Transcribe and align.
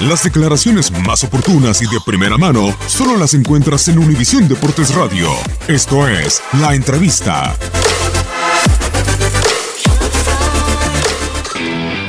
Las 0.00 0.22
declaraciones 0.22 0.92
más 1.04 1.24
oportunas 1.24 1.82
y 1.82 1.86
de 1.86 1.98
primera 2.06 2.38
mano 2.38 2.72
solo 2.86 3.16
las 3.16 3.34
encuentras 3.34 3.88
en 3.88 3.98
Univisión 3.98 4.46
Deportes 4.46 4.94
Radio. 4.94 5.28
Esto 5.66 6.06
es 6.06 6.40
La 6.60 6.76
Entrevista. 6.76 7.56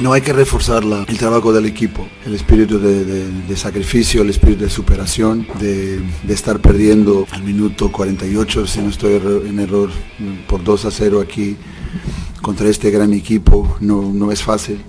No 0.00 0.12
hay 0.12 0.20
que 0.20 0.32
reforzar 0.32 0.84
el 1.08 1.18
trabajo 1.18 1.52
del 1.52 1.66
equipo, 1.66 2.06
el 2.24 2.36
espíritu 2.36 2.78
de, 2.78 3.56
sacrificio, 3.56 4.22
el 4.22 4.30
espíritu 4.30 4.62
de 4.62 4.70
superación, 4.70 5.48
de, 5.58 6.00
de 6.22 6.34
estar 6.34 6.60
perdiendo 6.60 7.26
al 7.32 7.42
minuto 7.42 7.90
48, 7.90 8.64
si 8.68 8.80
no 8.80 8.90
estoy 8.90 9.14
en 9.14 9.58
error, 9.58 9.90
por 10.46 10.62
2 10.62 10.84
a 10.84 10.90
0 10.92 11.20
aquí 11.20 11.56
contra 12.40 12.68
este 12.68 12.92
gran 12.92 13.12
equipo. 13.12 13.76
No, 13.80 14.02
no 14.02 14.30
es 14.30 14.40
fácil. 14.40 14.84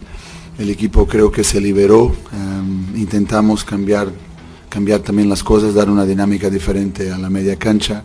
El 0.57 0.69
equipo 0.69 1.07
creo 1.07 1.31
que 1.31 1.43
se 1.43 1.59
liberó. 1.59 2.15
em, 2.31 2.95
intentamos 2.95 3.63
cambiar, 3.63 4.09
cambiar 4.69 4.99
también 5.01 5.29
las 5.29 5.43
cosas, 5.43 5.73
dar 5.73 5.89
una 5.89 6.05
dinámica 6.05 6.49
diferente 6.49 7.11
a 7.11 7.17
la 7.17 7.29
media 7.29 7.57
cancha. 7.57 8.03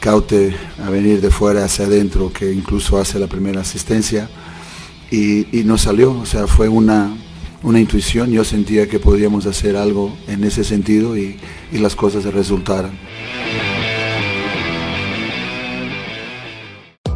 Caute 0.00 0.54
a 0.82 0.88
venir 0.90 1.20
de 1.20 1.30
fuera 1.30 1.64
hacia 1.64 1.84
adentro, 1.84 2.32
que 2.32 2.52
incluso 2.52 2.98
hace 2.98 3.18
la 3.18 3.26
primera 3.26 3.60
asistencia 3.60 4.30
y, 5.10 5.58
y 5.58 5.64
no 5.64 5.76
salió, 5.76 6.12
o 6.12 6.24
sea, 6.24 6.46
fue 6.46 6.68
una, 6.68 7.14
una 7.62 7.80
intuición, 7.80 8.30
yo 8.30 8.44
sentía 8.44 8.88
que 8.88 8.98
podíamos 8.98 9.46
hacer 9.46 9.76
algo 9.76 10.16
en 10.28 10.44
ese 10.44 10.64
sentido 10.64 11.16
y, 11.16 11.36
y 11.72 11.78
las 11.78 11.96
cosas 11.96 12.22
se 12.22 12.30